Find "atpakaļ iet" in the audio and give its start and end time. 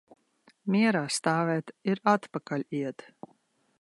2.15-3.07